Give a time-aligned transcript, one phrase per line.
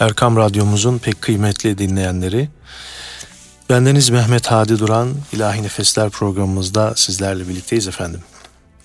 [0.00, 2.48] Erkam Radyomuzun pek kıymetli dinleyenleri.
[3.70, 8.20] Bendeniz Mehmet Hadi Duran, İlahi Nefesler programımızda sizlerle birlikteyiz efendim.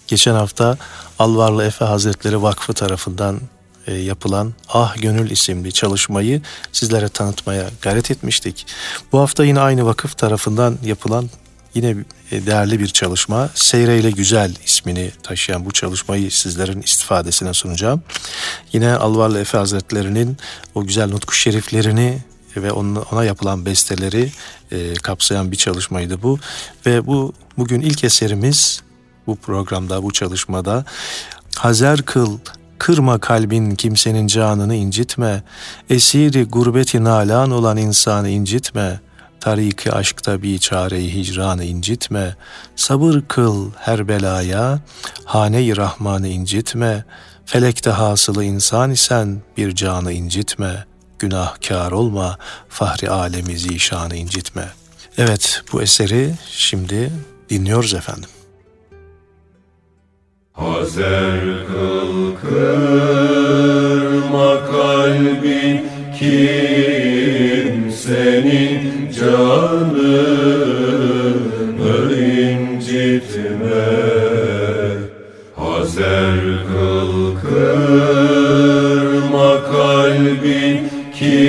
[0.07, 0.77] Geçen hafta
[1.19, 3.39] Alvarlı Efe Hazretleri Vakfı tarafından
[3.87, 8.65] e, yapılan Ah Gönül isimli çalışmayı sizlere tanıtmaya gayret etmiştik.
[9.11, 11.29] Bu hafta yine aynı vakıf tarafından yapılan
[11.73, 11.95] yine
[12.31, 13.49] e, değerli bir çalışma.
[13.53, 18.03] Seyreyle Güzel ismini taşıyan bu çalışmayı sizlerin istifadesine sunacağım.
[18.73, 20.37] Yine Alvarlı Efe Hazretleri'nin
[20.75, 22.17] o güzel nutku şeriflerini
[22.57, 24.31] ve ona yapılan besteleri
[24.71, 26.39] e, kapsayan bir çalışmaydı bu.
[26.85, 28.81] Ve bu bugün ilk eserimiz
[29.27, 30.85] bu programda, bu çalışmada
[31.55, 32.39] Hazer kıl,
[32.77, 35.43] kırma kalbin kimsenin canını incitme,
[35.89, 39.10] esiri gurbeti nalan olan insanı incitme.''
[39.41, 42.35] Tariki aşkta bir çareyi hicranı incitme,
[42.75, 44.79] sabır kıl her belaya,
[45.25, 47.05] hane-i rahmanı incitme,
[47.45, 50.85] felekte hasılı insan isen bir canı incitme,
[51.19, 52.37] günahkar olma,
[52.69, 54.67] fahri alemi zişanı incitme.
[55.17, 57.11] Evet bu eseri şimdi
[57.49, 58.29] dinliyoruz efendim.
[60.53, 62.61] Hazer kıl kırma
[64.65, 65.85] kalbin
[68.11, 70.21] kimsenin canımı
[72.13, 73.87] incitme
[75.55, 78.71] Hazer kıl kırma
[79.63, 80.77] kalbin
[81.13, 81.39] kimsenin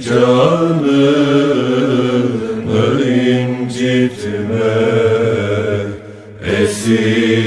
[0.00, 1.10] canımı
[3.02, 4.74] incitme
[6.62, 7.39] Esiri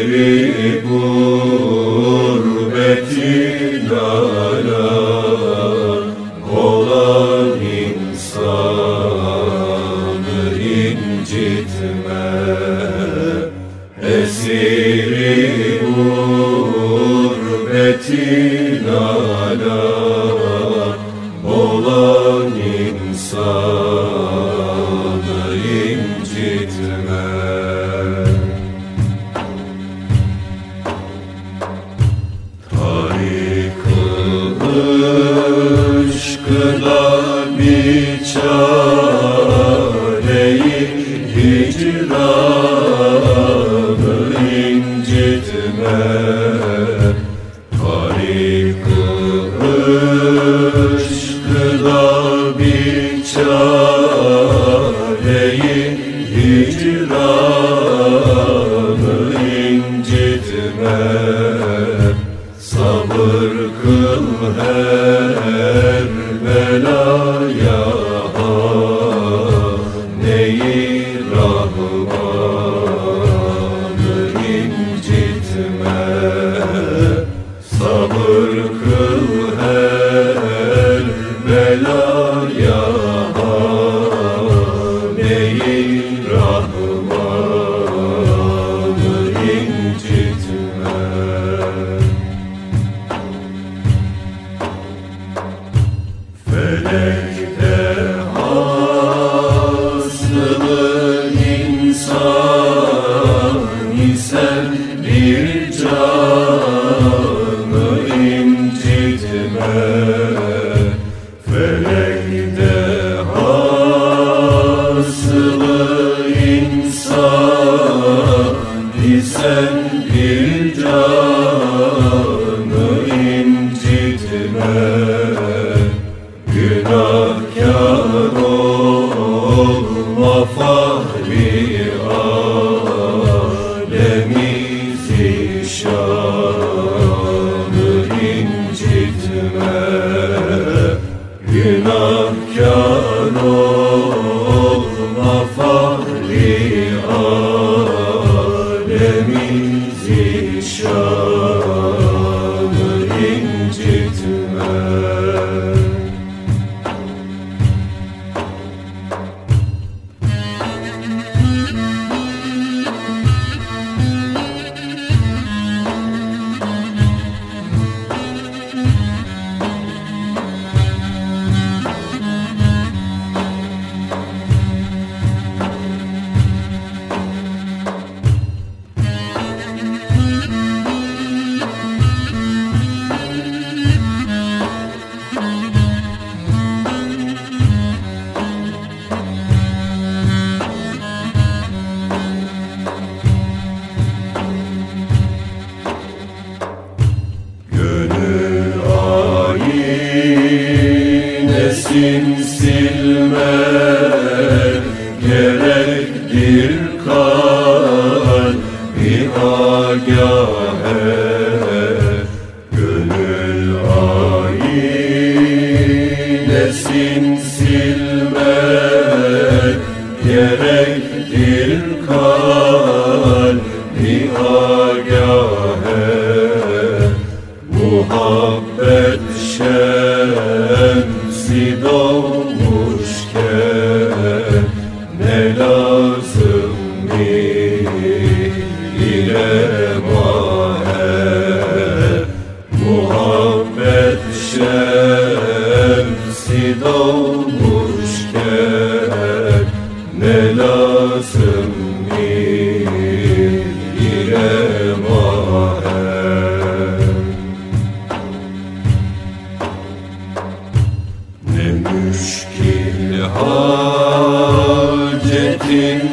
[265.73, 266.12] müşkil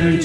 [0.00, 0.20] bir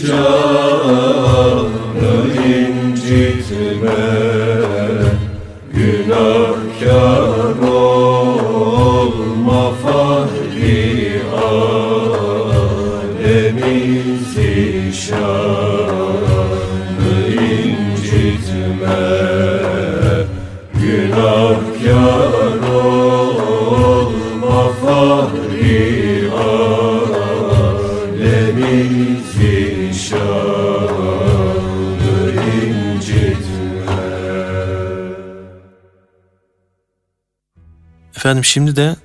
[38.26, 38.96] Efendim şimdi de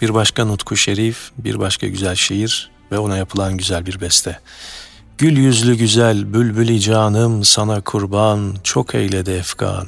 [0.00, 4.40] bir başka nutku şerif, bir başka güzel şiir ve ona yapılan güzel bir beste.
[5.18, 9.86] Gül yüzlü güzel bülbüli canım sana kurban çok eyledi efkan.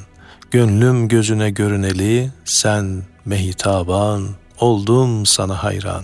[0.51, 4.27] Gönlüm gözüne görüneli sen mehitaban
[4.59, 6.03] oldum sana hayran.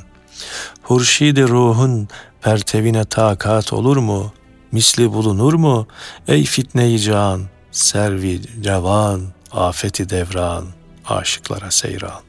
[0.84, 2.08] Hurşidi ruhun
[2.42, 4.34] pertevine takat olur mu?
[4.72, 5.88] Misli bulunur mu?
[6.28, 9.22] Ey fitneyi can, servi revan,
[9.52, 10.66] afeti devran,
[11.06, 12.27] aşıklara seyran.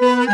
[0.00, 0.28] Ey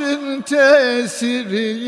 [0.00, 1.84] bakışın tesiri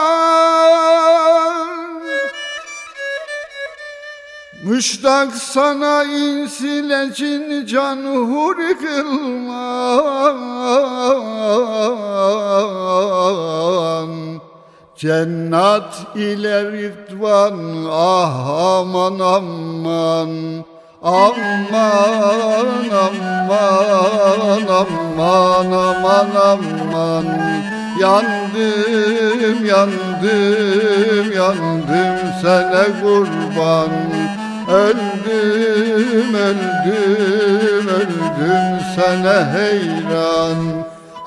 [4.64, 8.78] Müştak sana insile cin can huri
[14.96, 18.48] Cennet ile ridvan ah
[18.80, 20.47] aman aman
[21.08, 23.16] Aman aman
[24.68, 27.26] aman aman aman
[28.00, 33.92] Yandım yandım yandım sana kurban
[34.70, 40.60] Öldüm öldüm öldüm sana heyran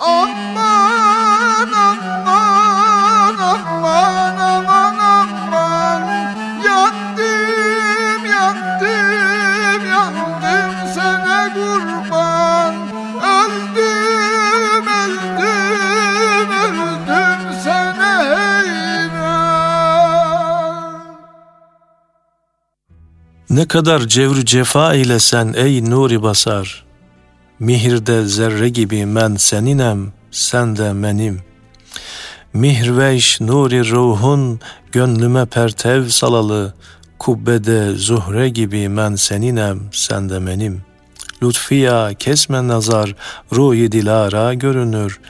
[0.01, 4.80] Aman aman aman aman
[23.51, 26.85] Ne kadar cevr cefa eylesen ey nuri basar
[27.59, 31.41] Mihirde zerre gibi men seninem, sen de menim.
[32.53, 34.61] Mihveş nuri ruhun
[34.93, 36.75] gönlüme pertev salalı,
[37.19, 40.83] kubbede zuhre gibi men seninem, sen de menim.
[41.43, 43.17] Lütfiya kesme nazar,
[43.53, 45.21] ruhi dilara görünür,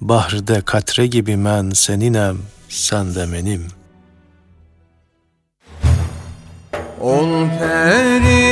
[0.00, 3.75] bahrde katre gibi men seninem, sen de menim.
[7.00, 8.46] Ol periveş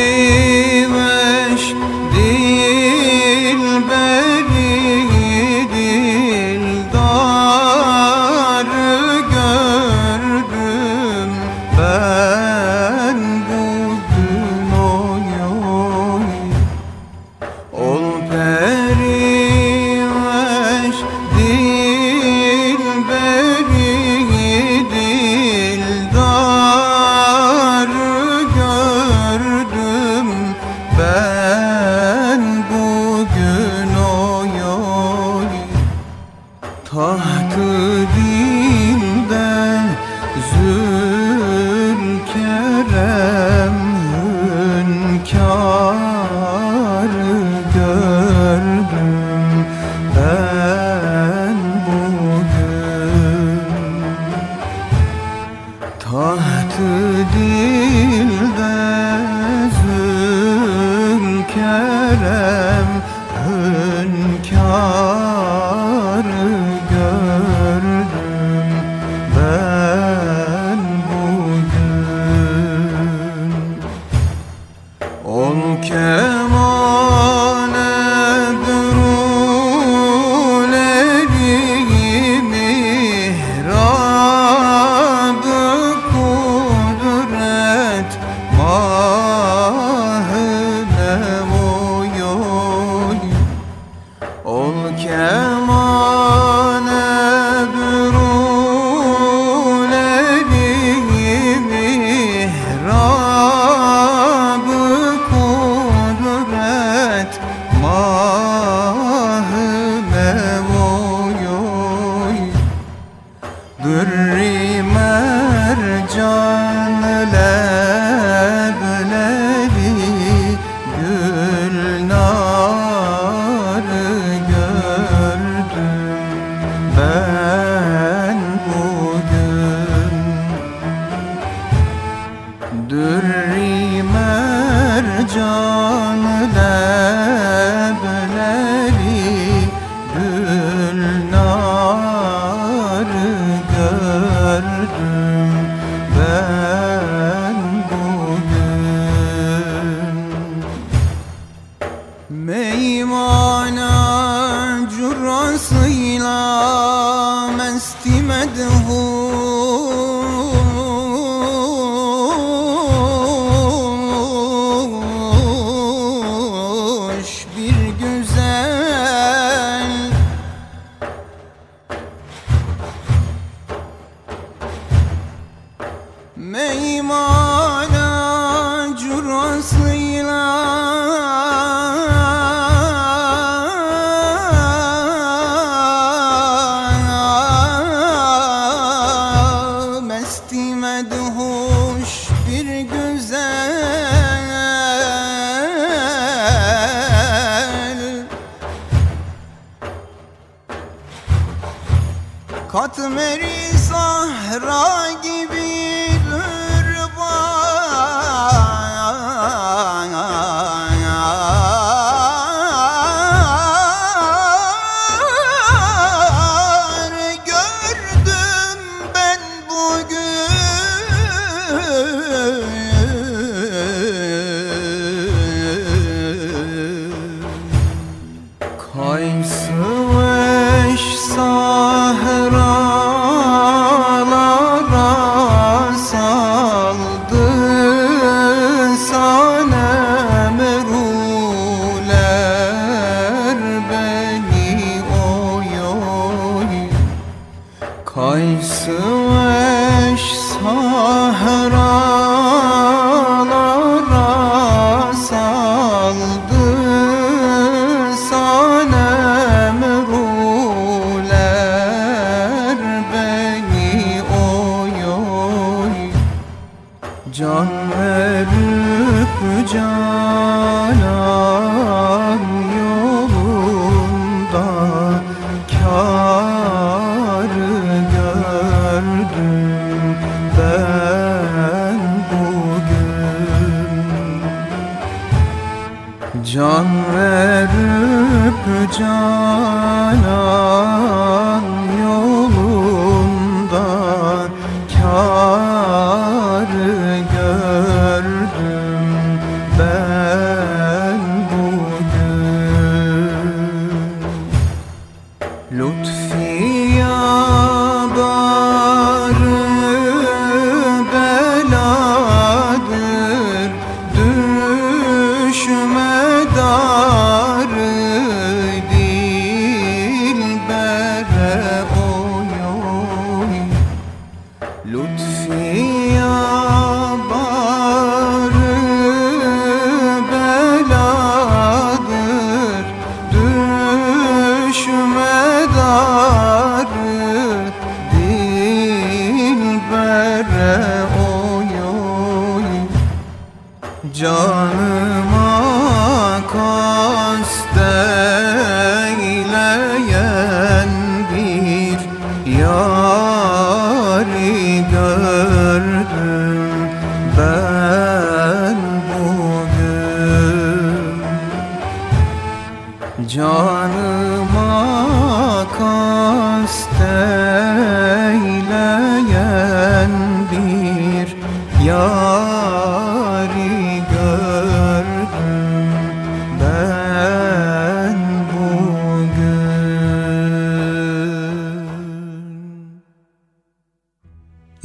[344.24, 344.53] No.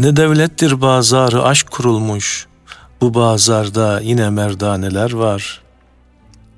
[0.10, 2.48] Bende devlettir bazarı aşk kurulmuş.
[3.02, 5.62] Bu bazarda yine merdaneler var.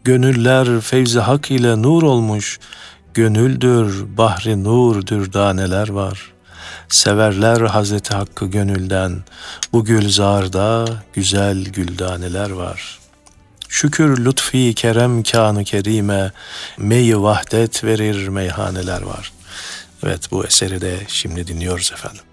[0.03, 2.59] Gönüller fevzi hak ile nur olmuş.
[3.13, 6.33] Gönüldür, bahri nur dürdaneler var.
[6.89, 9.23] Severler Hazreti Hakk'ı gönülden.
[9.73, 12.99] Bu gülzarda güzel güldaneler var.
[13.69, 16.31] Şükür lütfi kerem kanı kerime,
[16.77, 19.31] meyi vahdet verir meyhaneler var.
[20.03, 22.30] Evet bu eseri de şimdi dinliyoruz efendim.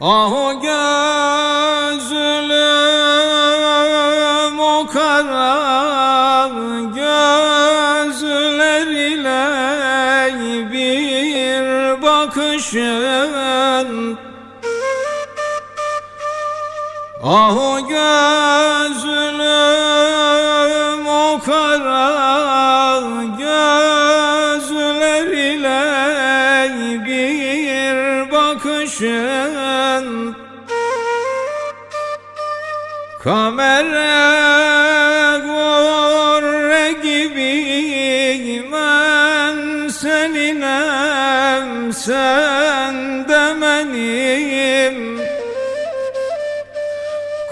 [0.00, 0.70] Ah gözlüm
[4.60, 6.48] o kara
[6.94, 8.06] gözler
[8.86, 9.42] ile
[10.72, 13.38] bir bakışın.
[17.24, 17.67] Ah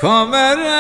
[0.06, 0.75] Kamer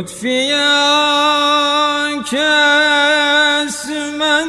[0.00, 0.72] Lütfiye
[2.24, 3.70] kesme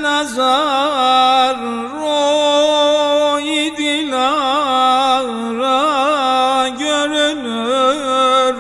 [0.02, 1.58] nazar
[2.00, 3.48] Roy
[6.80, 8.56] görünür.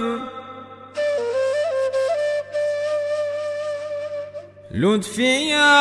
[4.71, 5.77] Lütfiye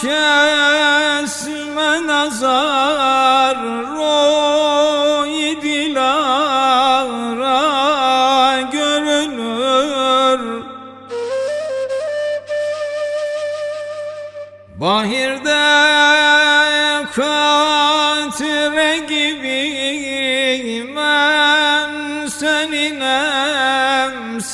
[0.00, 2.87] kesme nazar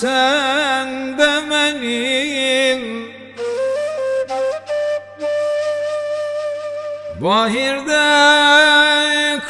[0.04, 1.34] sen de
[7.20, 8.08] Bahirde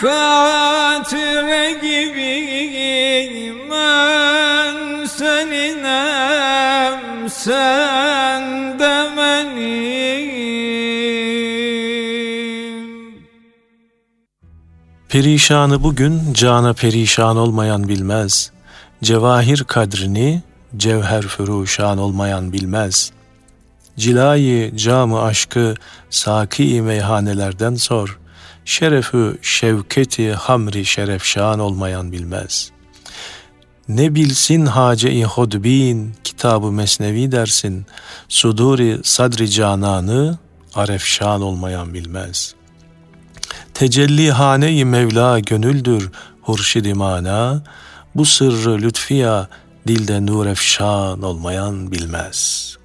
[0.00, 8.94] katre gibiyim ben seninem sen de
[15.08, 18.54] Perişanı bugün cana perişan olmayan bilmez.
[19.02, 20.42] Cevahir kadrini
[20.76, 23.12] cevher füruşan olmayan bilmez.
[23.96, 25.74] Cilayı camı aşkı
[26.10, 28.18] saki meyhanelerden sor.
[28.64, 32.70] Şerefü şevketi hamri şerefşan olmayan bilmez.
[33.88, 37.86] Ne bilsin hace-i hodbin kitabı mesnevi dersin.
[38.28, 40.38] Suduri sadri cananı
[40.74, 42.64] arefşan olmayan bilmez.''
[43.74, 46.10] Tecelli hane-i Mevla gönüldür
[46.42, 47.62] hurşid-i mana,
[48.14, 49.48] bu sırrı lütfiya
[49.88, 52.76] dilde nur efşan olmayan bilmez.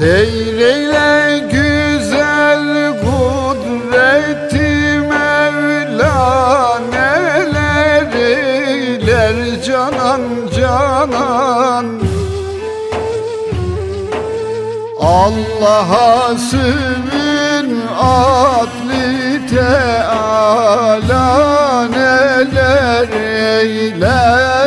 [0.00, 2.64] Seyreyle güzel
[3.00, 4.70] kudreti
[5.10, 8.12] Mevla neler
[9.66, 10.22] canan
[10.56, 11.86] canan.
[15.00, 21.26] Allah'a sığın adli teala
[21.88, 23.08] neler
[23.60, 24.59] eyler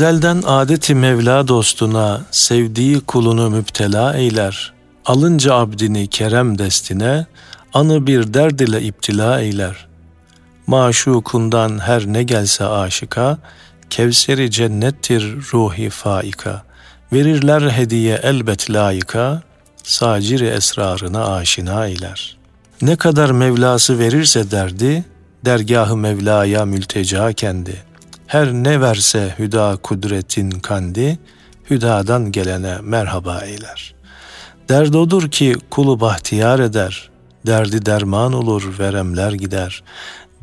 [0.00, 4.72] Ezelden adeti Mevla dostuna sevdiği kulunu müptela eyler.
[5.06, 7.26] Alınca abdini kerem destine
[7.74, 9.86] anı bir derd ile iptila eyler.
[10.66, 13.38] Maşukundan her ne gelse aşıka
[13.90, 16.62] Kevseri cennettir ruhi faika.
[17.12, 19.42] Verirler hediye elbet layıka
[19.82, 22.36] saciri esrarına aşina eyler.
[22.82, 25.04] Ne kadar Mevlası verirse derdi
[25.44, 27.89] dergahı Mevla'ya mülteca kendi.''
[28.30, 31.18] Her ne verse hüda kudretin kandi,
[31.70, 33.94] hüdadan gelene merhaba eyler.
[34.68, 37.10] Derd odur ki kulu bahtiyar eder,
[37.46, 39.82] derdi derman olur veremler gider.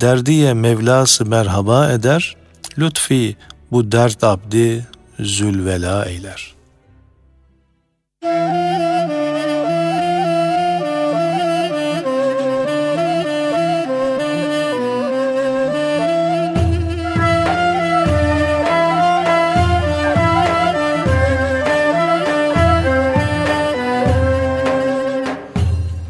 [0.01, 2.35] Derdiye Mevlası merhaba eder,
[2.79, 3.35] lütfi
[3.71, 4.87] bu dert abdi
[5.19, 6.57] zülvela eyler.''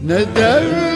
[0.07, 0.86] Ne devlettir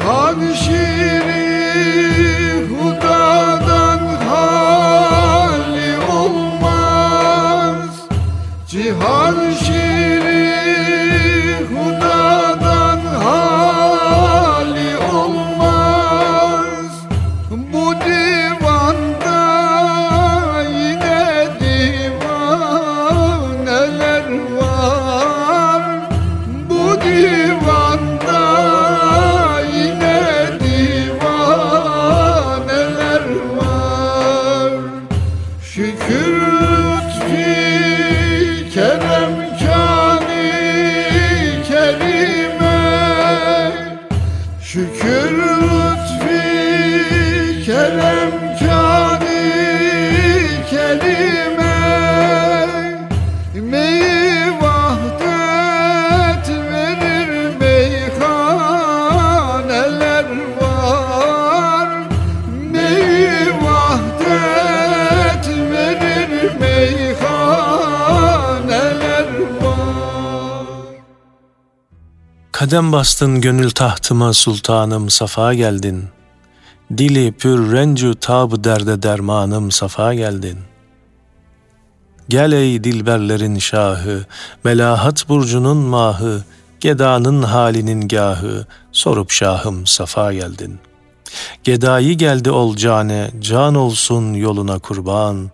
[0.00, 0.51] hug
[72.72, 76.04] Kadem bastın gönül tahtıma sultanım safa geldin.
[76.98, 80.58] Dili pür rencu tab derde dermanım safa geldin.
[82.28, 84.26] Gel ey dilberlerin şahı,
[84.64, 86.44] melahat burcunun mahı,
[86.80, 90.78] gedanın halinin gahı, sorup şahım safa geldin.
[91.64, 95.50] Gedayı geldi ol cane, can olsun yoluna kurban,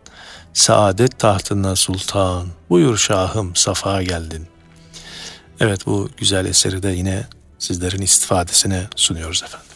[0.52, 4.57] saadet tahtına sultan, buyur şahım safa geldin.''
[5.60, 7.26] Evet bu güzel eseri de yine
[7.58, 9.67] sizlerin istifadesine sunuyoruz efendim.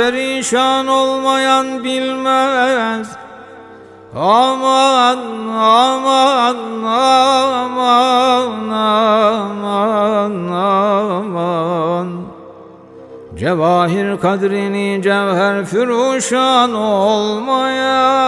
[0.00, 3.08] Perişan olmayan bilmez.
[4.16, 5.18] Aman
[5.54, 12.08] aman aman aman aman.
[13.36, 18.20] Cevahir kadrini cevher füruşan olmayan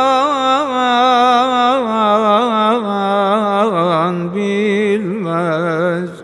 [4.34, 6.21] bilmez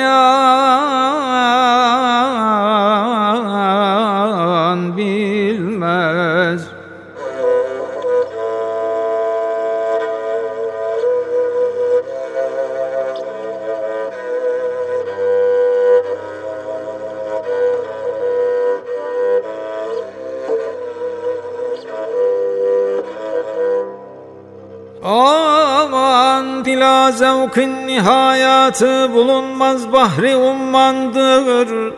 [4.98, 6.62] bilmez
[26.76, 31.94] Dila zevkin nihayatı bulunmaz bahri ummandır.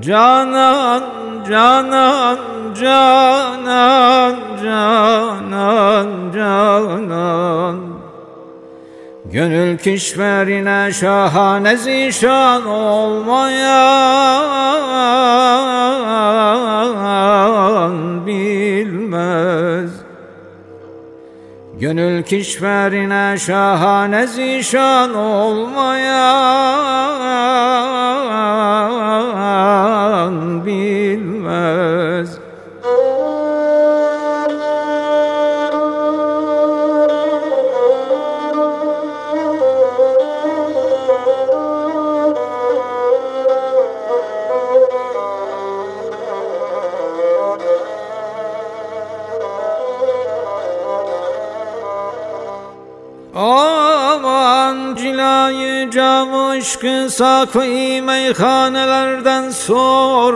[0.00, 1.02] Canan,
[1.48, 2.38] canan,
[2.80, 7.80] canan, canan, canan.
[9.24, 14.44] Gönül kişverine şahane zişan olmayan
[18.26, 20.03] bilmez
[21.80, 25.74] Gönül kişverine şahane zişan olmayan
[30.66, 32.38] bilmez
[56.54, 57.58] aşkı sakı
[58.02, 60.34] meyhanelerden sor.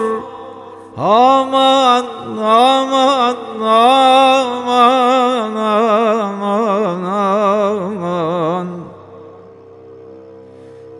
[0.96, 2.06] Aman
[2.38, 8.66] aman aman aman aman.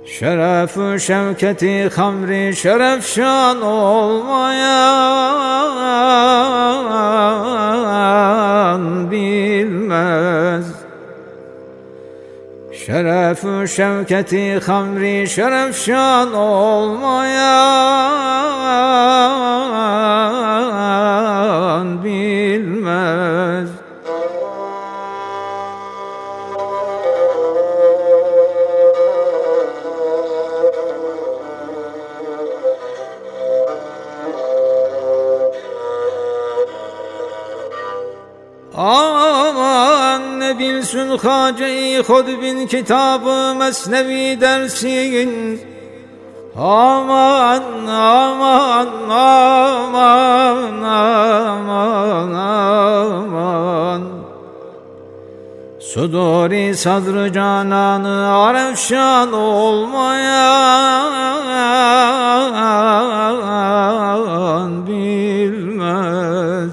[0.07, 5.09] Şerefü şevketi hamri şerefşan olmayan
[9.11, 10.78] bilmez
[12.89, 17.05] Şerefü şevketi hamri şerefşan olmayan
[22.05, 23.69] bilmez
[40.79, 45.61] Bilsün hace-i khod bin kitabı mesnevi dersin.
[46.57, 54.03] Aman aman aman aman aman.
[55.81, 61.09] Suduri sadrı cananı arefşan olmayan
[64.87, 66.73] bilmez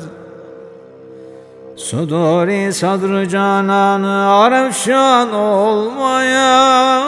[1.86, 7.06] Suduri sadrı cananı arefşan olmayan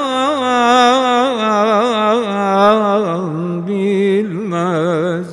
[3.68, 5.28] bilmez.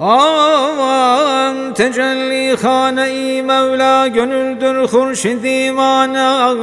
[0.00, 6.54] Aman tecelli hane-i Mevla gönüldür hurşid imana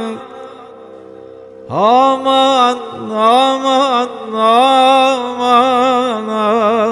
[1.70, 2.78] Aman
[3.10, 6.28] aman aman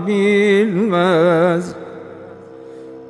[0.07, 1.78] bilmez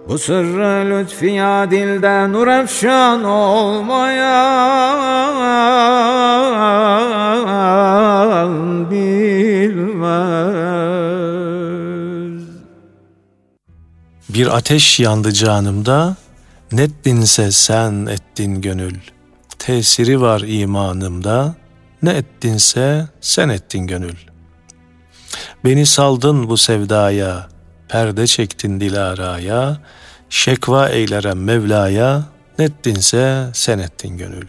[0.10, 4.10] Bu sırrı lütfiya dilde nur efşan olmayan
[8.92, 10.10] bilmez
[14.30, 16.16] Bir ateş yandı canımda,
[16.72, 18.96] nettinse sen ettin gönül.
[19.60, 21.56] Tesiri var imanımda,
[22.04, 24.16] ne ettinse sen ettin gönül.
[25.66, 27.48] Beni saldın bu sevdaya,
[27.90, 29.78] perde çektin dilaraya,
[30.30, 32.24] şekva eylerem Mevla'ya,
[32.60, 34.48] nettinse sen ettin gönül.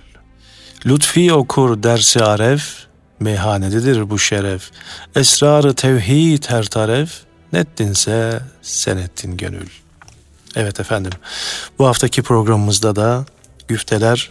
[0.86, 2.76] Lütfi okur dersi aref,
[3.20, 4.70] meyhanededir bu şeref.
[5.16, 7.12] Esrarı tevhid her taref,
[7.52, 9.68] nettinse sen ettin gönül.
[10.56, 11.12] Evet efendim,
[11.78, 13.24] bu haftaki programımızda da
[13.68, 14.30] güfteler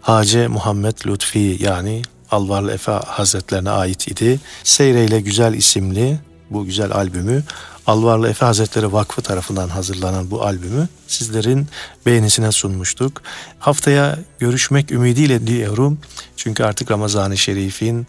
[0.00, 4.40] Hace Muhammed Lütfi yani Alvarlı Efe Hazretlerine ait idi.
[4.64, 6.18] Seyreyle Güzel isimli
[6.50, 7.42] bu güzel albümü
[7.86, 11.68] Alvarlı Efe Hazretleri Vakfı tarafından hazırlanan bu albümü sizlerin
[12.06, 13.22] beğenisine sunmuştuk.
[13.58, 15.98] Haftaya görüşmek ümidiyle diyorum.
[16.36, 18.06] Çünkü artık Ramazan-ı Şerif'in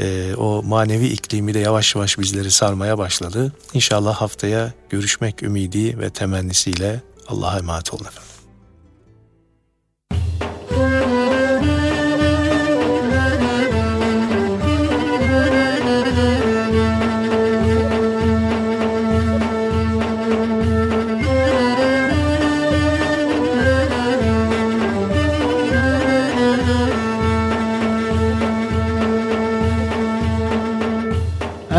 [0.00, 3.52] e, o manevi iklimi de yavaş yavaş bizleri sarmaya başladı.
[3.74, 8.30] İnşallah haftaya görüşmek ümidi ve temennisiyle Allah'a emanet olun efendim.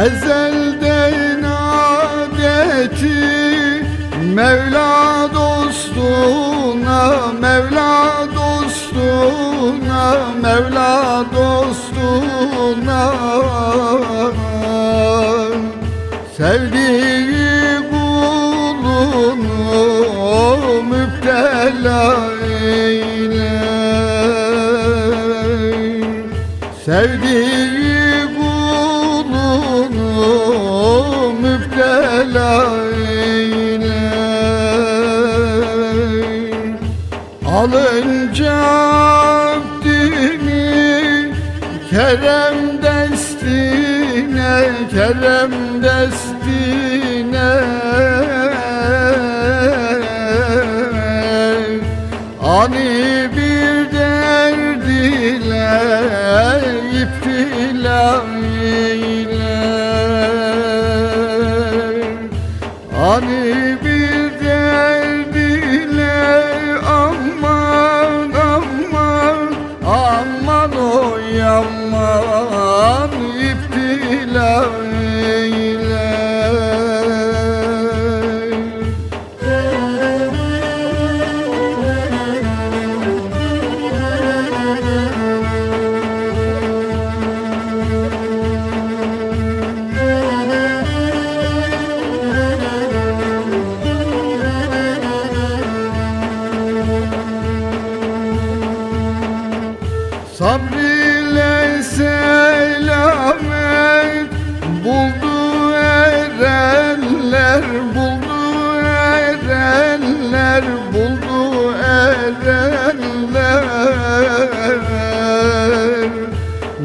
[0.02, 3.22] Ezelden adeti
[4.36, 7.00] Mevla dostuna
[7.42, 10.04] Mevla dostuna
[10.44, 13.04] Mevla dostuna.
[16.38, 19.04] Sevdiği kulunu
[20.84, 22.04] müptela
[22.54, 23.54] eyle.
[26.86, 27.61] Sevdiği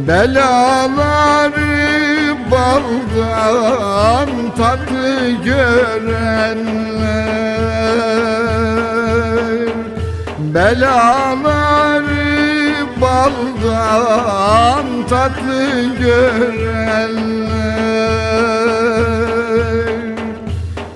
[0.09, 1.67] belaları
[2.51, 6.57] baldan tatlı görenler.
[10.39, 12.07] Belaları
[13.01, 17.47] baldan tatlı görenler.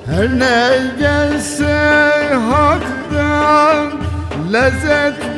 [0.07, 0.61] Her ne
[0.99, 1.79] gelse
[2.51, 3.87] haktan
[4.53, 5.30] lezzet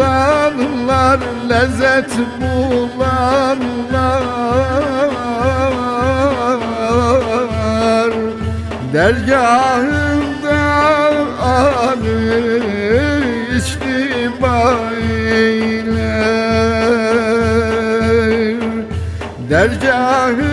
[0.00, 3.42] bulanlar Lezzet bulanlar
[8.92, 10.60] Dergahında
[11.42, 12.18] anı
[13.56, 14.58] içtiba
[15.32, 16.10] eyler
[19.50, 20.49] Dergahında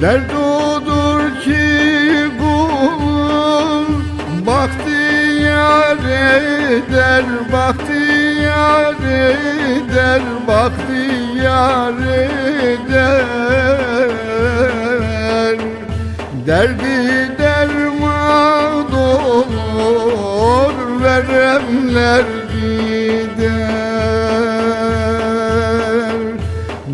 [0.00, 1.66] Dert odur ki
[2.38, 3.86] kulun
[4.46, 12.58] Bahtiyar eder, bahtiyar eder Bahtiyar eder
[16.46, 23.58] Derdi derman olur Veremler gider.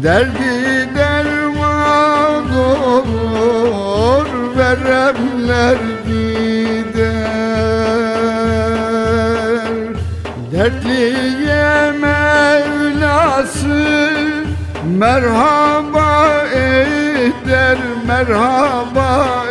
[0.03, 0.54] Derdi
[4.75, 7.25] olur Veremler gider.
[10.53, 13.35] Dertliye Mevlası
[14.99, 19.44] Merhaba eder, merhaba